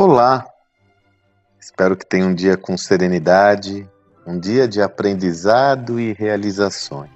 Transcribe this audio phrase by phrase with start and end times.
[0.00, 0.46] Olá!
[1.60, 3.84] Espero que tenha um dia com serenidade,
[4.24, 7.10] um dia de aprendizado e realizações.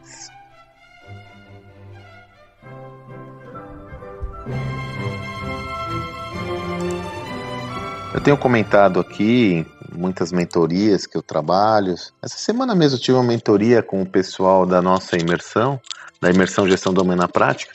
[8.12, 11.94] Eu tenho comentado aqui muitas mentorias que eu trabalho.
[12.20, 15.80] Essa semana mesmo tive uma mentoria com o pessoal da nossa imersão,
[16.20, 17.72] da imersão Gestão do Homem na Prática,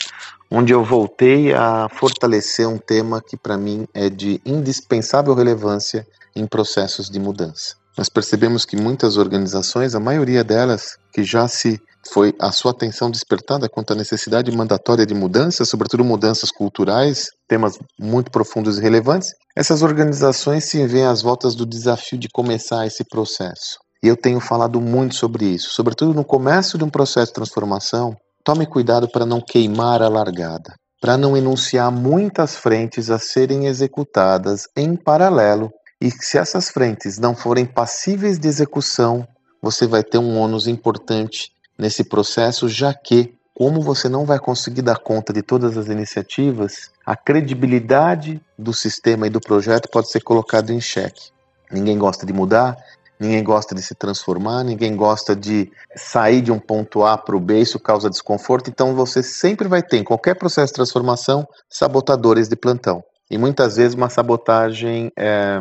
[0.50, 6.46] onde eu voltei a fortalecer um tema que para mim é de indispensável relevância em
[6.46, 7.76] processos de mudança.
[7.98, 13.10] Nós percebemos que muitas organizações, a maioria delas, que já se foi a sua atenção
[13.10, 19.34] despertada quanto à necessidade mandatória de mudanças, sobretudo mudanças culturais, temas muito profundos e relevantes,
[19.56, 23.80] essas organizações se veem às voltas do desafio de começar esse processo.
[24.04, 28.16] E eu tenho falado muito sobre isso, sobretudo no começo de um processo de transformação,
[28.48, 34.70] Tome cuidado para não queimar a largada, para não enunciar muitas frentes a serem executadas
[34.74, 39.28] em paralelo, e se essas frentes não forem passíveis de execução,
[39.62, 44.82] você vai ter um ônus importante nesse processo, já que, como você não vai conseguir
[44.82, 50.22] dar conta de todas as iniciativas, a credibilidade do sistema e do projeto pode ser
[50.22, 51.32] colocado em xeque.
[51.70, 52.78] Ninguém gosta de mudar,
[53.20, 57.40] Ninguém gosta de se transformar, ninguém gosta de sair de um ponto A para o
[57.40, 58.70] B, isso causa desconforto.
[58.70, 63.04] Então você sempre vai ter, em qualquer processo de transformação, sabotadores de plantão.
[63.30, 65.60] E muitas vezes uma sabotagem é,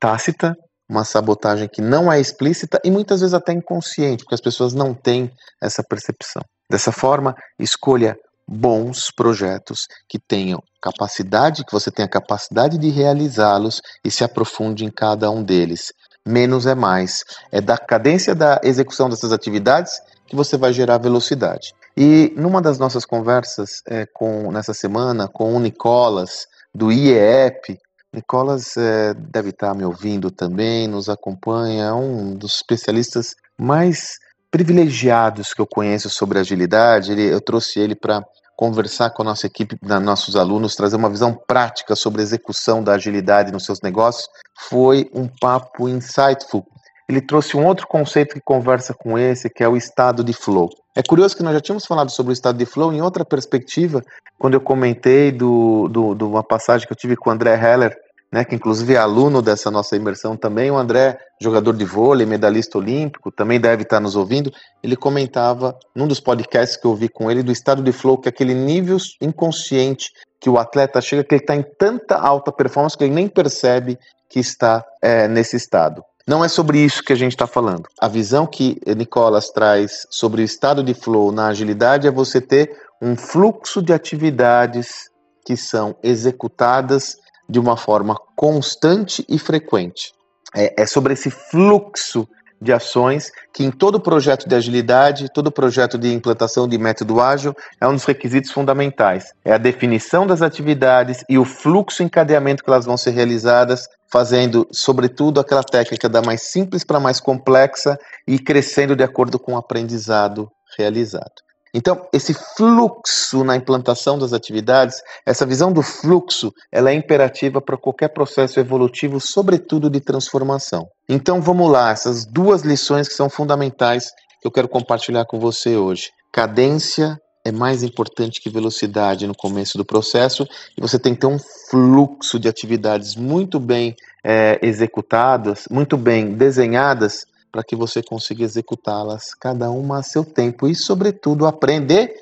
[0.00, 0.56] tácita,
[0.88, 4.92] uma sabotagem que não é explícita e muitas vezes até inconsciente, porque as pessoas não
[4.92, 5.30] têm
[5.62, 6.42] essa percepção.
[6.68, 8.16] Dessa forma, escolha
[8.48, 14.90] bons projetos que tenham capacidade, que você tenha capacidade de realizá-los e se aprofunde em
[14.90, 15.92] cada um deles
[16.26, 17.24] menos é mais.
[17.52, 21.72] É da cadência da execução dessas atividades que você vai gerar velocidade.
[21.96, 27.78] E numa das nossas conversas é, com nessa semana com o Nicolas do IEP,
[28.12, 34.18] Nicolas é, deve estar me ouvindo também, nos acompanha, é um dos especialistas mais
[34.50, 37.12] privilegiados que eu conheço sobre agilidade.
[37.12, 38.24] Ele, eu trouxe ele para
[38.56, 42.94] conversar com a nossa equipe, nossos alunos, trazer uma visão prática sobre a execução da
[42.94, 44.26] agilidade nos seus negócios,
[44.70, 46.66] foi um papo insightful.
[47.08, 50.70] Ele trouxe um outro conceito que conversa com esse, que é o estado de flow.
[50.94, 54.02] É curioso que nós já tínhamos falado sobre o estado de flow em outra perspectiva,
[54.38, 57.94] quando eu comentei do, do, de uma passagem que eu tive com o André Heller,
[58.32, 62.78] né, que inclusive é aluno dessa nossa imersão também, o André, jogador de vôlei, medalhista
[62.78, 67.30] olímpico, também deve estar nos ouvindo, ele comentava num dos podcasts que eu ouvi com
[67.30, 70.10] ele do estado de flow, que é aquele nível inconsciente
[70.40, 73.98] que o atleta chega, que ele está em tanta alta performance que ele nem percebe
[74.28, 76.02] que está é, nesse estado.
[76.28, 77.84] Não é sobre isso que a gente está falando.
[78.00, 82.76] A visão que Nicolas traz sobre o estado de flow na agilidade é você ter
[83.00, 85.08] um fluxo de atividades
[85.44, 87.16] que são executadas
[87.48, 90.12] de uma forma constante e frequente.
[90.54, 92.28] É, é sobre esse fluxo
[92.60, 97.54] de ações que em todo projeto de agilidade, todo projeto de implantação de método ágil
[97.80, 99.32] é um dos requisitos fundamentais.
[99.44, 104.66] É a definição das atividades e o fluxo encadeamento que elas vão ser realizadas, fazendo,
[104.72, 109.58] sobretudo, aquela técnica da mais simples para mais complexa e crescendo de acordo com o
[109.58, 111.45] aprendizado realizado.
[111.74, 117.76] Então, esse fluxo na implantação das atividades, essa visão do fluxo, ela é imperativa para
[117.76, 120.86] qualquer processo evolutivo, sobretudo de transformação.
[121.08, 124.10] Então, vamos lá, essas duas lições que são fundamentais
[124.40, 126.10] que eu quero compartilhar com você hoje.
[126.32, 131.26] Cadência é mais importante que velocidade no começo do processo e você tem que ter
[131.28, 131.38] um
[131.70, 133.94] fluxo de atividades muito bem
[134.24, 140.66] é, executadas, muito bem desenhadas para que você consiga executá-las, cada uma a seu tempo,
[140.68, 142.14] e, sobretudo, aprender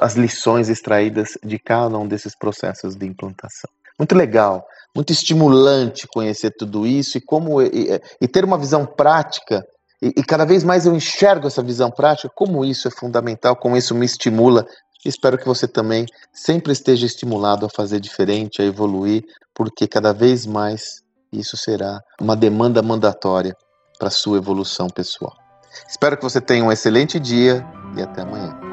[0.00, 3.70] as lições extraídas de cada um desses processos de implantação.
[3.98, 9.62] Muito legal, muito estimulante conhecer tudo isso e como e, e ter uma visão prática.
[10.00, 13.76] E, e cada vez mais eu enxergo essa visão prática, como isso é fundamental, como
[13.76, 14.64] isso me estimula
[15.04, 19.24] Espero que você também sempre esteja estimulado a fazer diferente, a evoluir,
[19.54, 21.02] porque cada vez mais
[21.32, 23.54] isso será uma demanda mandatória
[23.98, 25.36] para sua evolução pessoal.
[25.88, 27.66] Espero que você tenha um excelente dia
[27.96, 28.67] e até amanhã.